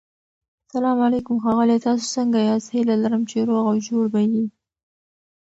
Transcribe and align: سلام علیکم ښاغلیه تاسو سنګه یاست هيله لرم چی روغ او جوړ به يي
سلام 0.73 0.97
علیکم 1.07 1.37
ښاغلیه 1.43 1.83
تاسو 1.85 2.05
سنګه 2.15 2.39
یاست 2.49 2.69
هيله 2.75 2.95
لرم 3.03 3.23
چی 3.29 3.37
روغ 3.49 3.63
او 3.71 3.77
جوړ 3.87 4.03
به 4.13 4.19
يي 4.31 4.45